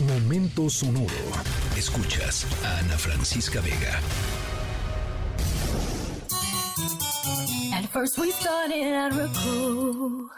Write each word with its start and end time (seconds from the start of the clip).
Momento 0.00 0.68
sonoro. 0.68 1.08
Escuchas 1.74 2.44
a 2.62 2.80
Ana 2.80 2.98
Francisca 2.98 3.62
Vega. 3.62 3.98
At 7.72 7.86
first 7.90 8.18
we 8.18 8.30
started 8.30 8.92
out 8.92 9.14
real 9.14 9.30
cool. 9.42 10.28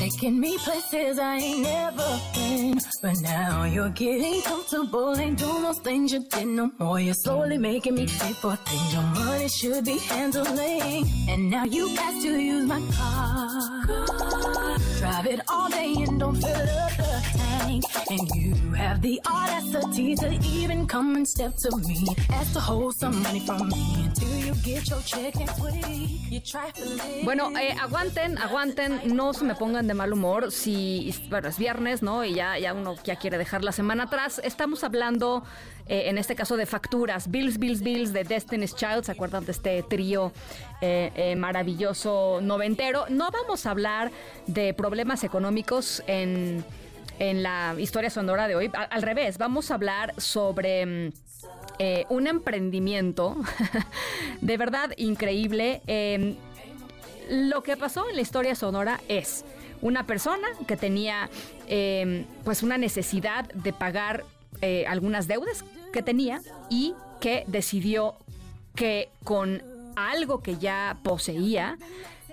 Taking 0.00 0.40
me 0.40 0.58
places 0.58 1.20
I 1.20 1.36
ain't 1.36 1.62
never 1.62 2.20
been. 2.34 2.80
But 3.00 3.20
now 3.22 3.64
you're 3.64 3.90
getting 3.90 4.42
comfortable. 4.42 5.16
Ain't 5.16 5.38
doing 5.38 5.62
those 5.62 5.78
things 5.78 6.12
you 6.12 6.24
did 6.28 6.48
no 6.48 6.72
more. 6.80 6.98
You're 6.98 7.14
slowly 7.14 7.56
making 7.56 7.94
me 7.94 8.06
pay 8.06 8.32
for 8.32 8.56
things 8.56 8.92
your 8.92 9.02
money 9.02 9.48
should 9.48 9.84
be 9.84 9.98
handling. 9.98 11.06
And 11.28 11.50
now 11.50 11.64
you 11.66 11.88
ask 11.96 12.20
to 12.22 12.36
use 12.36 12.66
my 12.66 12.80
car. 12.96 13.86
Drive 14.98 15.26
it 15.26 15.40
all 15.48 15.68
day 15.70 15.94
and 15.98 16.18
don't 16.18 16.34
fill 16.34 16.50
up 16.50 16.99
And 17.60 18.28
you 18.34 18.54
have 18.74 19.02
the 19.02 19.20
audacity 19.26 20.14
to 20.16 20.32
even 20.42 20.86
come 20.86 21.14
and 21.16 21.28
step 21.28 21.56
to 21.56 21.76
me. 21.76 22.06
To 22.54 22.58
hold 22.58 22.96
some 22.96 23.22
money 23.22 23.40
from 23.40 23.68
me 23.68 24.04
until 24.06 24.34
you 24.38 24.54
get 24.64 24.88
your 24.88 25.00
Bueno, 27.24 27.50
eh, 27.58 27.76
aguanten, 27.80 28.38
aguanten, 28.38 29.14
no 29.14 29.32
se 29.32 29.44
me 29.44 29.54
pongan 29.54 29.86
de 29.86 29.94
mal 29.94 30.12
humor. 30.12 30.50
Si, 30.50 31.14
bueno, 31.28 31.48
es 31.48 31.58
viernes, 31.58 32.02
¿no? 32.02 32.24
Y 32.24 32.34
ya, 32.34 32.58
ya 32.58 32.72
uno 32.72 32.96
ya 33.04 33.16
quiere 33.16 33.38
dejar 33.38 33.62
la 33.62 33.72
semana 33.72 34.04
atrás. 34.04 34.40
Estamos 34.42 34.82
hablando, 34.82 35.44
eh, 35.86 36.04
en 36.06 36.18
este 36.18 36.34
caso, 36.34 36.56
de 36.56 36.66
facturas. 36.66 37.30
Bills, 37.30 37.58
Bills, 37.58 37.82
Bills 37.82 38.12
de 38.12 38.24
Destiny's 38.24 38.74
Child. 38.74 39.04
¿Se 39.04 39.12
acuerdan 39.12 39.44
de 39.44 39.52
este 39.52 39.82
trío 39.82 40.32
eh, 40.80 41.12
eh, 41.14 41.36
maravilloso 41.36 42.40
noventero? 42.42 43.04
No 43.10 43.30
vamos 43.30 43.66
a 43.66 43.70
hablar 43.70 44.10
de 44.46 44.74
problemas 44.74 45.24
económicos 45.24 46.02
en, 46.06 46.64
en 47.20 47.44
la 47.44 47.76
historia 47.78 48.10
sonora 48.10 48.48
de 48.48 48.56
hoy. 48.56 48.70
Al, 48.74 49.02
revés, 49.02 49.38
vamos 49.38 49.70
a 49.70 49.74
hablar 49.74 50.14
sobre... 50.18 50.86
mm, 50.86 51.12
eh, 51.82 52.04
un 52.10 52.26
emprendimiento 52.26 53.36
de 54.42 54.56
verdad 54.58 54.90
increíble. 54.98 55.80
Eh, 55.86 56.36
lo 57.30 57.62
que 57.62 57.76
pasó 57.76 58.08
en 58.10 58.16
la 58.16 58.22
historia 58.22 58.54
sonora 58.54 59.00
es 59.08 59.44
una 59.82 60.06
persona 60.06 60.48
que 60.66 60.76
tenía 60.76 61.30
eh, 61.68 62.26
pues 62.44 62.62
una 62.62 62.76
necesidad 62.76 63.48
de 63.52 63.72
pagar 63.72 64.24
eh, 64.60 64.84
algunas 64.86 65.26
deudas 65.26 65.64
que 65.92 66.02
tenía 66.02 66.40
y 66.68 66.94
que 67.20 67.44
decidió 67.46 68.16
que 68.74 69.08
con 69.24 69.62
algo 69.96 70.42
que 70.42 70.58
ya 70.58 70.98
poseía 71.02 71.78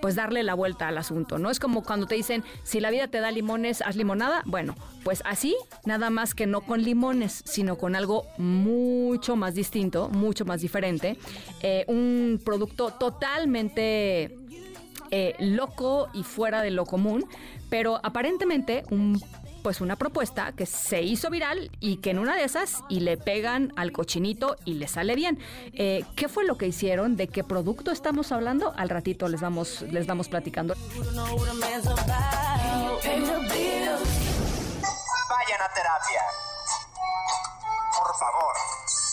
pues 0.02 0.16
darle 0.16 0.44
la 0.44 0.53
vuelta 0.53 0.88
al 0.88 0.98
asunto, 0.98 1.38
¿no? 1.38 1.50
Es 1.50 1.59
como 1.59 1.84
cuando 1.84 2.06
te 2.06 2.16
dicen, 2.16 2.44
si 2.64 2.80
la 2.80 2.90
vida 2.90 3.08
te 3.08 3.20
da 3.20 3.31
limones, 3.31 3.81
haz 3.81 3.95
limonada. 3.95 4.44
Bueno, 4.45 4.76
pues 5.04 5.22
así, 5.26 5.56
nada 5.86 6.09
más 6.09 6.34
que 6.34 6.48
no 6.48 6.62
con 6.62 6.84
limones, 6.84 7.44
sino 7.45 7.78
con 7.78 7.95
algo 7.95 8.26
mucho 8.38 9.36
más 9.36 9.56
distinto, 9.56 10.09
mucho 10.09 10.45
más 10.45 10.62
diferente. 10.62 11.17
Eh, 11.62 11.86
un 11.88 12.42
producto 12.44 12.92
totalmente 12.92 14.36
eh, 15.12 15.36
loco 15.39 16.09
y 16.14 16.23
fuera 16.23 16.61
de 16.61 16.72
lo 16.72 16.86
común, 16.86 17.26
pero 17.70 18.00
aparentemente 18.04 18.84
un 18.89 19.22
pues 19.68 19.82
una 19.82 19.98
propuesta 19.98 20.54
que 20.54 20.66
se 20.66 21.02
hizo 21.02 21.30
viral 21.30 21.70
y 21.82 21.98
que 21.98 22.12
en 22.12 22.20
una 22.20 22.38
de 22.38 22.46
esas 22.46 22.86
y 22.88 23.02
le 23.02 23.18
pegan 23.18 23.73
al 23.76 23.92
cochinito 23.92 24.56
y 24.64 24.76
le 24.76 24.88
sale 24.88 25.14
bien. 25.14 25.40
Eh, 25.73 26.06
¿Qué 26.16 26.30
fue 26.30 26.46
lo 26.46 26.58
que 26.58 26.68
hicieron? 26.68 27.18
¿De 27.18 27.28
qué 27.28 27.44
producto 27.44 27.92
estamos 27.92 28.32
hablando? 28.32 28.73
Al 28.78 28.88
ratito 28.88 29.28
les 29.28 29.42
vamos, 29.42 29.82
les 29.82 30.08
vamos 30.08 30.30
platicando. 30.30 30.73
Vayan 30.94 31.28
a 35.62 35.73
terapia. 35.73 36.22
Por 37.92 38.16
favor. 38.18 39.07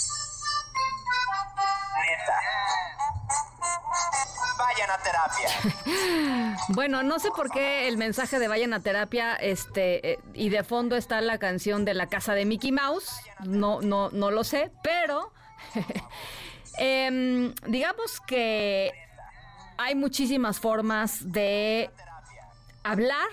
Terapia. 4.98 6.56
Bueno, 6.68 7.02
no 7.02 7.18
sé 7.18 7.30
por 7.36 7.50
qué 7.50 7.88
el 7.88 7.96
mensaje 7.98 8.38
de 8.38 8.48
vayan 8.48 8.72
a 8.72 8.80
terapia, 8.80 9.34
este, 9.34 10.12
eh, 10.12 10.18
y 10.32 10.48
de 10.48 10.62
fondo 10.62 10.96
está 10.96 11.20
la 11.20 11.38
canción 11.38 11.84
de 11.84 11.94
la 11.94 12.06
casa 12.08 12.34
de 12.34 12.44
Mickey 12.44 12.72
Mouse. 12.72 13.10
No, 13.40 13.80
no, 13.80 14.10
no 14.10 14.30
lo 14.30 14.44
sé, 14.44 14.70
pero 14.82 15.32
em, 16.78 17.54
digamos 17.66 18.20
que 18.26 18.92
hay 19.76 19.94
muchísimas 19.94 20.60
formas 20.60 21.32
de 21.32 21.90
hablar 22.82 23.28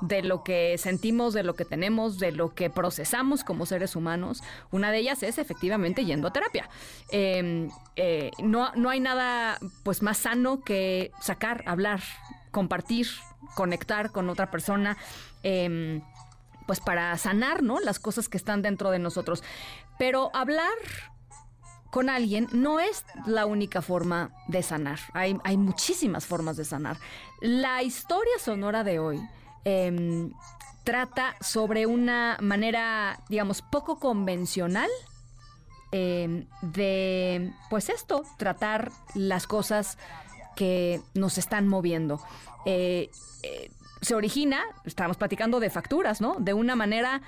de 0.00 0.22
lo 0.22 0.42
que 0.44 0.76
sentimos, 0.78 1.34
de 1.34 1.42
lo 1.42 1.54
que 1.54 1.64
tenemos, 1.64 2.18
de 2.18 2.32
lo 2.32 2.54
que 2.54 2.70
procesamos 2.70 3.44
como 3.44 3.66
seres 3.66 3.96
humanos. 3.96 4.42
Una 4.70 4.90
de 4.90 4.98
ellas 4.98 5.22
es 5.22 5.38
efectivamente 5.38 6.04
yendo 6.04 6.28
a 6.28 6.32
terapia. 6.32 6.68
Eh, 7.10 7.68
eh, 7.96 8.30
no, 8.42 8.72
no 8.74 8.90
hay 8.90 9.00
nada 9.00 9.58
pues 9.82 10.02
más 10.02 10.18
sano 10.18 10.62
que 10.62 11.10
sacar, 11.20 11.62
hablar, 11.66 12.00
compartir, 12.50 13.08
conectar 13.54 14.12
con 14.12 14.28
otra 14.28 14.50
persona. 14.50 14.96
eh, 15.42 16.00
pues 16.66 16.80
para 16.80 17.16
sanar, 17.16 17.62
¿no? 17.62 17.80
Las 17.80 17.98
cosas 17.98 18.28
que 18.28 18.36
están 18.36 18.60
dentro 18.60 18.90
de 18.90 18.98
nosotros. 18.98 19.42
Pero 19.98 20.30
hablar 20.34 20.74
con 21.90 22.10
alguien 22.10 22.48
no 22.52 22.80
es 22.80 23.04
la 23.24 23.46
única 23.46 23.80
forma 23.80 24.32
de 24.48 24.62
sanar. 24.62 24.98
Hay, 25.14 25.38
hay 25.44 25.56
muchísimas 25.56 26.26
formas 26.26 26.56
de 26.56 26.64
sanar. 26.64 26.98
La 27.40 27.82
historia 27.82 28.38
sonora 28.38 28.84
de 28.84 28.98
hoy 28.98 29.20
em, 29.66 30.30
trata 30.84 31.34
sobre 31.40 31.86
una 31.86 32.38
manera, 32.40 33.18
digamos, 33.28 33.62
poco 33.62 33.98
convencional 33.98 34.88
em, 35.90 36.46
de, 36.62 37.52
pues 37.68 37.88
esto, 37.88 38.22
tratar 38.38 38.92
las 39.14 39.48
cosas 39.48 39.98
que 40.54 41.00
nos 41.14 41.36
están 41.36 41.66
moviendo. 41.66 42.20
Eh, 42.64 43.10
eh, 43.42 43.70
se 44.00 44.14
origina, 44.14 44.62
estamos 44.84 45.16
platicando 45.16 45.58
de 45.58 45.68
facturas, 45.68 46.20
¿no? 46.20 46.36
De 46.38 46.54
una 46.54 46.76
manera 46.76 47.22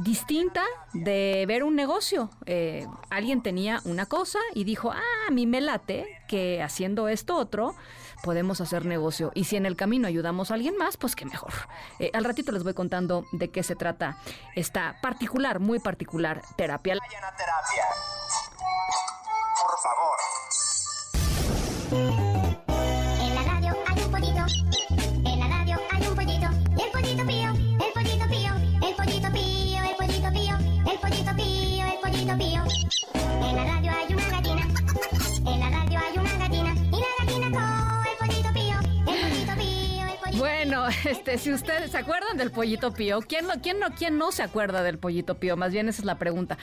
distinta 0.00 0.64
de 0.94 1.44
ver 1.46 1.62
un 1.62 1.76
negocio. 1.76 2.30
Eh, 2.46 2.86
alguien 3.10 3.42
tenía 3.42 3.80
una 3.84 4.06
cosa 4.06 4.38
y 4.54 4.64
dijo, 4.64 4.90
ah, 4.92 5.28
a 5.28 5.30
mí 5.30 5.46
me 5.46 5.60
late 5.60 6.06
que 6.26 6.62
haciendo 6.62 7.08
esto 7.08 7.36
otro 7.36 7.74
podemos 8.22 8.60
hacer 8.60 8.86
negocio. 8.86 9.30
Y 9.34 9.44
si 9.44 9.56
en 9.56 9.66
el 9.66 9.76
camino 9.76 10.08
ayudamos 10.08 10.50
a 10.50 10.54
alguien 10.54 10.76
más, 10.76 10.96
pues 10.96 11.14
qué 11.14 11.26
mejor. 11.26 11.52
Eh, 11.98 12.10
al 12.14 12.24
ratito 12.24 12.50
les 12.50 12.64
voy 12.64 12.74
contando 12.74 13.26
de 13.32 13.50
qué 13.50 13.62
se 13.62 13.76
trata 13.76 14.16
esta 14.56 14.96
particular, 15.02 15.60
muy 15.60 15.78
particular 15.78 16.42
terapia. 16.56 16.96
Vayan 16.98 17.24
a 17.24 17.36
terapia. 17.36 18.19
Bueno, 40.70 40.86
este, 41.04 41.36
si 41.36 41.52
ustedes 41.52 41.90
se 41.90 41.98
acuerdan 41.98 42.36
del 42.36 42.52
pollito 42.52 42.92
pío, 42.94 43.18
¿quién 43.22 43.48
no, 43.48 43.54
quién 43.60 43.80
no, 43.80 43.88
quién 43.92 44.18
no 44.18 44.30
se 44.30 44.44
acuerda 44.44 44.84
del 44.84 44.98
pollito 44.98 45.34
pío? 45.34 45.56
Más 45.56 45.72
bien 45.72 45.88
esa 45.88 46.00
es 46.02 46.04
la 46.06 46.16
pregunta. 46.16 46.58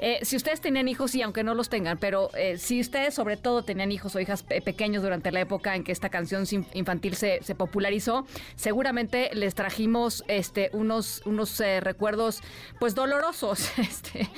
Eh, 0.00 0.18
si 0.22 0.34
ustedes 0.34 0.60
tenían 0.60 0.88
hijos, 0.88 1.14
y 1.14 1.22
aunque 1.22 1.44
no 1.44 1.54
los 1.54 1.68
tengan, 1.68 1.98
pero 1.98 2.34
eh, 2.34 2.58
si 2.58 2.80
ustedes 2.80 3.14
sobre 3.14 3.36
todo 3.36 3.62
tenían 3.62 3.92
hijos 3.92 4.16
o 4.16 4.18
hijas 4.20 4.42
pe- 4.42 4.60
pequeños 4.60 5.04
durante 5.04 5.30
la 5.30 5.38
época 5.40 5.76
en 5.76 5.84
que 5.84 5.92
esta 5.92 6.08
canción 6.08 6.44
infantil 6.72 7.14
se, 7.14 7.44
se 7.44 7.54
popularizó, 7.54 8.26
seguramente 8.56 9.30
les 9.34 9.54
trajimos 9.54 10.24
este, 10.26 10.70
unos, 10.72 11.22
unos 11.24 11.60
eh, 11.60 11.78
recuerdos 11.78 12.42
pues 12.80 12.96
dolorosos, 12.96 13.70
este, 13.78 14.28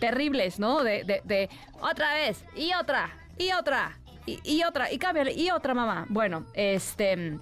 terribles, 0.00 0.58
¿no? 0.58 0.82
De, 0.82 1.04
de, 1.04 1.20
de 1.24 1.50
otra 1.82 2.14
vez, 2.14 2.42
y 2.56 2.72
otra, 2.72 3.10
y 3.36 3.52
otra, 3.52 3.98
y, 4.24 4.40
y 4.44 4.64
otra, 4.64 4.90
y 4.90 4.96
cámbiale, 4.96 5.34
y 5.34 5.50
otra 5.50 5.74
mamá. 5.74 6.06
Bueno, 6.08 6.46
este... 6.54 7.36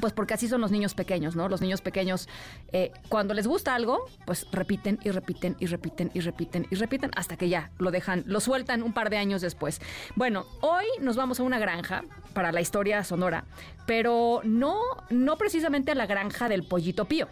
Pues 0.00 0.12
porque 0.12 0.34
así 0.34 0.48
son 0.48 0.60
los 0.60 0.70
niños 0.70 0.94
pequeños, 0.94 1.34
¿no? 1.34 1.48
Los 1.48 1.60
niños 1.60 1.80
pequeños, 1.80 2.28
eh, 2.72 2.92
cuando 3.08 3.34
les 3.34 3.46
gusta 3.46 3.74
algo, 3.74 4.06
pues 4.26 4.46
repiten 4.52 4.98
y 5.02 5.10
repiten 5.10 5.56
y 5.58 5.66
repiten 5.66 6.10
y 6.14 6.20
repiten 6.20 6.66
y 6.70 6.74
repiten 6.76 7.10
hasta 7.16 7.36
que 7.36 7.48
ya 7.48 7.70
lo 7.78 7.90
dejan, 7.90 8.22
lo 8.26 8.40
sueltan 8.40 8.82
un 8.82 8.92
par 8.92 9.10
de 9.10 9.16
años 9.16 9.40
después. 9.40 9.80
Bueno, 10.14 10.46
hoy 10.60 10.84
nos 11.00 11.16
vamos 11.16 11.40
a 11.40 11.42
una 11.42 11.58
granja 11.58 12.04
para 12.32 12.52
la 12.52 12.60
historia 12.60 13.02
sonora, 13.02 13.44
pero 13.86 14.40
no, 14.44 14.78
no 15.10 15.36
precisamente 15.36 15.92
a 15.92 15.94
la 15.94 16.06
granja 16.06 16.48
del 16.48 16.64
pollito 16.64 17.06
pío 17.06 17.28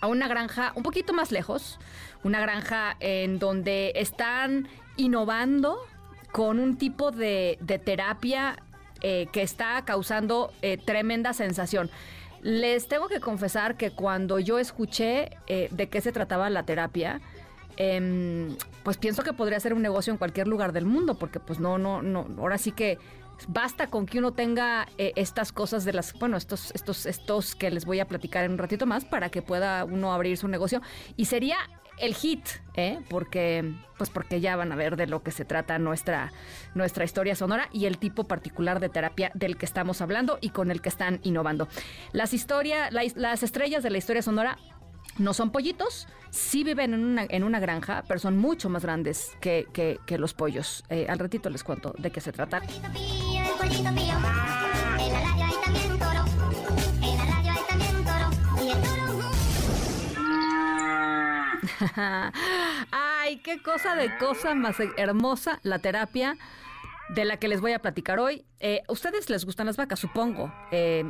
a 0.00 0.06
una 0.06 0.28
granja 0.28 0.72
un 0.76 0.82
poquito 0.82 1.12
más 1.12 1.32
lejos, 1.32 1.78
una 2.22 2.40
granja 2.40 2.96
en 3.00 3.38
donde 3.38 3.92
están 3.96 4.68
innovando 4.96 5.78
con 6.32 6.58
un 6.58 6.76
tipo 6.76 7.10
de, 7.10 7.58
de 7.60 7.78
terapia 7.78 8.62
eh, 9.00 9.28
que 9.32 9.42
está 9.42 9.84
causando 9.84 10.52
eh, 10.62 10.76
tremenda 10.76 11.32
sensación. 11.32 11.90
Les 12.42 12.88
tengo 12.88 13.08
que 13.08 13.20
confesar 13.20 13.76
que 13.76 13.90
cuando 13.90 14.38
yo 14.38 14.58
escuché 14.58 15.36
eh, 15.46 15.68
de 15.70 15.88
qué 15.88 16.00
se 16.00 16.12
trataba 16.12 16.50
la 16.50 16.64
terapia, 16.64 17.20
em, 17.76 18.56
pues 18.82 18.96
pienso 18.96 19.22
que 19.22 19.32
podría 19.32 19.60
ser 19.60 19.74
un 19.74 19.82
negocio 19.82 20.12
en 20.12 20.18
cualquier 20.18 20.48
lugar 20.48 20.72
del 20.72 20.84
mundo, 20.84 21.14
porque 21.14 21.40
pues 21.40 21.60
no, 21.60 21.78
no, 21.78 22.02
no, 22.02 22.26
ahora 22.38 22.58
sí 22.58 22.72
que 22.72 22.98
basta 23.46 23.88
con 23.88 24.06
que 24.06 24.18
uno 24.18 24.32
tenga 24.32 24.88
estas 24.98 25.52
cosas 25.52 25.84
de 25.84 25.92
las, 25.92 26.12
bueno, 26.14 26.36
estos, 26.36 26.72
estos, 26.74 27.06
estos 27.06 27.54
que 27.54 27.70
les 27.70 27.84
voy 27.84 28.00
a 28.00 28.08
platicar 28.08 28.44
en 28.44 28.52
un 28.52 28.58
ratito 28.58 28.84
más 28.84 29.04
para 29.04 29.30
que 29.30 29.42
pueda 29.42 29.84
uno 29.84 30.12
abrir 30.12 30.36
su 30.36 30.48
negocio. 30.48 30.82
Y 31.16 31.26
sería 31.26 31.56
el 32.00 32.14
hit, 32.14 32.46
¿eh? 32.74 32.98
porque 33.08 33.74
pues 33.96 34.10
porque 34.10 34.40
ya 34.40 34.56
van 34.56 34.72
a 34.72 34.76
ver 34.76 34.96
de 34.96 35.06
lo 35.06 35.22
que 35.22 35.30
se 35.30 35.44
trata 35.44 35.78
nuestra 35.78 36.32
nuestra 36.74 37.04
historia 37.04 37.34
sonora 37.34 37.68
y 37.72 37.86
el 37.86 37.98
tipo 37.98 38.24
particular 38.24 38.80
de 38.80 38.88
terapia 38.88 39.30
del 39.34 39.56
que 39.56 39.66
estamos 39.66 40.00
hablando 40.00 40.38
y 40.40 40.50
con 40.50 40.70
el 40.70 40.80
que 40.80 40.88
están 40.88 41.20
innovando. 41.22 41.68
Las 42.12 42.32
historias, 42.32 42.92
las 42.92 43.42
estrellas 43.42 43.82
de 43.82 43.90
la 43.90 43.98
historia 43.98 44.22
sonora 44.22 44.58
no 45.18 45.34
son 45.34 45.50
pollitos, 45.50 46.06
sí 46.30 46.62
viven 46.64 46.94
en 46.94 47.04
una, 47.04 47.26
en 47.28 47.42
una 47.42 47.58
granja, 47.58 48.04
pero 48.06 48.20
son 48.20 48.38
mucho 48.38 48.68
más 48.68 48.84
grandes 48.84 49.32
que, 49.40 49.66
que, 49.72 49.98
que 50.06 50.18
los 50.18 50.34
pollos. 50.34 50.84
Eh, 50.90 51.06
al 51.08 51.18
ratito 51.18 51.50
les 51.50 51.64
cuento 51.64 51.94
de 51.98 52.10
qué 52.10 52.20
se 52.20 52.32
trata. 52.32 52.58
El 52.58 52.66
pollito 52.66 52.92
pío, 52.92 53.42
el 53.42 53.58
pollito. 53.58 54.67
Ay, 62.90 63.38
qué 63.38 63.62
cosa 63.62 63.94
de 63.94 64.16
cosa 64.18 64.54
más 64.54 64.76
hermosa 64.96 65.60
la 65.62 65.78
terapia 65.78 66.36
de 67.08 67.24
la 67.24 67.38
que 67.38 67.48
les 67.48 67.60
voy 67.60 67.72
a 67.72 67.78
platicar 67.78 68.18
hoy. 68.18 68.44
Eh, 68.60 68.82
¿Ustedes 68.88 69.30
les 69.30 69.44
gustan 69.44 69.66
las 69.66 69.76
vacas? 69.76 69.98
Supongo. 69.98 70.52
Eh, 70.70 71.04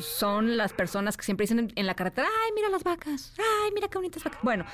son 0.00 0.56
las 0.56 0.72
personas 0.72 1.16
que 1.16 1.24
siempre 1.24 1.44
dicen 1.44 1.72
en, 1.74 1.86
la 1.86 1.94
carretera, 1.94 2.28
ay, 2.44 2.52
mira 2.54 2.68
las 2.68 2.82
vacas, 2.82 3.34
ay, 3.38 3.70
mira 3.74 3.88
qué 3.88 3.98
bonitas 3.98 4.22
vacas. 4.24 4.40
Bueno, 4.42 4.64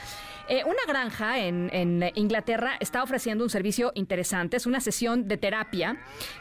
eh, 0.48 0.62
una 0.64 0.80
granja 0.86 1.38
en, 1.38 1.70
en 1.72 2.10
Inglaterra 2.14 2.76
está 2.80 3.02
ofreciendo 3.02 3.44
un 3.44 3.50
servicio 3.50 3.92
interesante, 3.94 4.56
es 4.56 4.66
una 4.66 4.80
sesión 4.80 5.28
de 5.28 5.36
terapia 5.36 5.98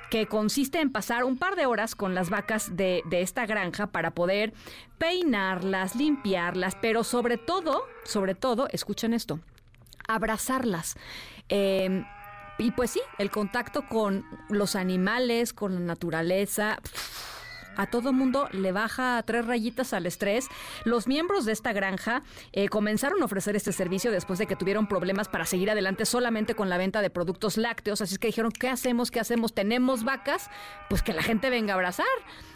que 0.10 0.28
consiste 0.28 0.80
en 0.80 0.92
pasar 0.92 1.24
un 1.24 1.38
par 1.38 1.56
de 1.56 1.66
horas 1.66 1.96
con 1.96 2.16
las 2.16 2.30
vacas 2.30 2.76
de, 2.76 3.02
de 3.10 3.22
esta 3.22 3.46
granja 3.46 3.88
para 3.88 4.12
poder 4.12 4.54
peinarlas, 4.98 5.96
limpiarlas, 5.96 6.76
pero 6.82 7.04
sobre 7.04 7.38
todo, 7.38 7.84
sobre 8.04 8.36
todo, 8.36 8.68
escuchen 8.72 9.14
esto, 9.14 9.40
abrazarlas. 10.08 10.96
Eh, 11.50 12.04
y 12.58 12.72
pues 12.72 12.92
sí, 12.92 13.02
el 13.18 13.32
contacto 13.32 13.88
con 13.88 14.26
los 14.50 14.76
animales, 14.76 15.54
con 15.54 15.74
la 15.74 15.80
naturaleza. 15.82 16.80
A 17.76 17.88
todo 17.88 18.14
mundo 18.14 18.48
le 18.52 18.72
baja 18.72 19.22
tres 19.26 19.46
rayitas 19.46 19.94
al 19.94 20.06
estrés. 20.06 20.48
Los 20.84 21.08
miembros 21.08 21.46
de 21.46 21.52
esta 21.52 21.74
granja 21.74 22.24
eh, 22.52 22.70
comenzaron 22.70 23.22
a 23.22 23.26
ofrecer 23.26 23.56
este 23.56 23.72
servicio 23.72 24.12
después 24.12 24.40
de 24.40 24.48
que 24.48 24.56
tuvieron 24.56 24.88
problemas 24.88 25.28
para 25.28 25.46
seguir 25.46 25.70
adelante 25.70 26.06
solamente 26.06 26.56
con 26.56 26.70
la 26.70 26.78
venta 26.78 27.02
de 27.02 27.10
productos 27.10 27.58
lácteos. 27.58 28.02
Así 28.02 28.14
es 28.16 28.20
que 28.20 28.28
dijeron, 28.28 28.52
¿qué 28.52 28.70
hacemos? 28.70 29.12
¿Qué 29.12 29.20
hacemos? 29.20 29.54
¿Tenemos 29.54 30.04
vacas? 30.04 30.50
Pues 30.90 31.04
que 31.04 31.14
la 31.14 31.24
gente 31.24 31.50
venga 31.50 31.74
a 31.74 31.76
abrazar. 31.76 32.06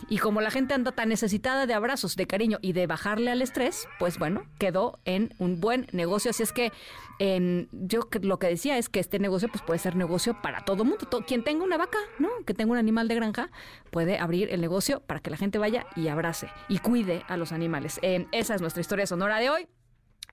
Y 0.07 0.17
como 0.17 0.41
la 0.41 0.51
gente 0.51 0.73
anda 0.73 0.91
tan 0.91 1.09
necesitada 1.09 1.65
de 1.65 1.73
abrazos, 1.73 2.15
de 2.15 2.27
cariño 2.27 2.59
y 2.61 2.73
de 2.73 2.87
bajarle 2.87 3.31
al 3.31 3.41
estrés, 3.41 3.87
pues 3.99 4.17
bueno, 4.17 4.43
quedó 4.57 4.99
en 5.05 5.33
un 5.39 5.59
buen 5.59 5.87
negocio. 5.91 6.31
Así 6.31 6.43
es 6.43 6.53
que 6.53 6.71
em, 7.19 7.67
yo 7.71 8.07
lo 8.21 8.39
que 8.39 8.47
decía 8.47 8.77
es 8.77 8.89
que 8.89 8.99
este 8.99 9.19
negocio 9.19 9.49
pues 9.49 9.61
puede 9.63 9.79
ser 9.79 9.95
negocio 9.95 10.39
para 10.41 10.63
todo 10.65 10.85
mundo. 10.85 11.07
Quien 11.27 11.43
tenga 11.43 11.63
una 11.63 11.77
vaca, 11.77 11.97
¿no? 12.17 12.29
Que 12.45 12.53
tenga 12.53 12.71
un 12.71 12.77
animal 12.77 13.07
de 13.07 13.15
granja, 13.15 13.49
puede 13.91 14.17
abrir 14.17 14.49
el 14.51 14.61
negocio 14.61 15.01
para 15.09 15.21
que 15.21 15.31
la 15.31 15.37
gente 15.37 15.57
vaya 15.57 15.87
y 15.95 16.07
abrace 16.07 16.49
y 16.67 16.77
cuide 16.77 17.23
a 17.27 17.35
los 17.35 17.51
animales. 17.51 17.99
Em, 18.03 18.27
esa 18.31 18.53
es 18.53 18.61
nuestra 18.61 18.79
historia 18.79 19.07
sonora 19.07 19.39
de 19.39 19.49
hoy. 19.49 19.67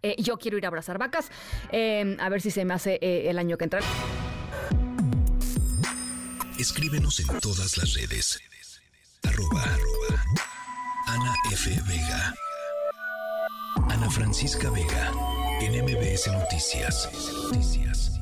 Eh, 0.02 0.16
yo 0.18 0.36
quiero 0.36 0.58
ir 0.58 0.66
a 0.66 0.68
abrazar 0.68 0.98
vacas. 0.98 1.30
Em, 1.72 2.20
a 2.20 2.28
ver 2.28 2.42
si 2.42 2.50
se 2.50 2.62
me 2.66 2.74
hace 2.74 2.98
eh, 3.00 3.30
el 3.30 3.38
año 3.38 3.56
que 3.56 3.64
entra. 3.64 3.80
Escríbenos 6.58 7.18
en 7.20 7.40
todas 7.40 7.78
las 7.78 7.94
redes. 7.94 8.38
Arroba 9.22 9.64
Ana 11.06 11.34
F. 11.50 11.70
Vega. 11.88 12.34
Ana 13.88 14.10
Francisca 14.10 14.68
Vega. 14.68 15.10
En 15.62 15.72
MBS 15.84 16.26
Noticias. 16.32 17.08
Noticias. 17.44 18.15